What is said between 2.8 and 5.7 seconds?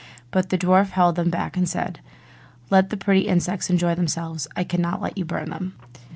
the pretty insects enjoy themselves, I cannot let you burn